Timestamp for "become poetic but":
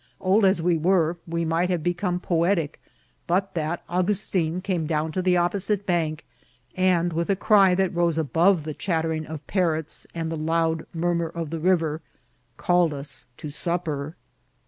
1.83-3.53